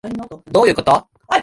[0.51, 1.07] どういうこと？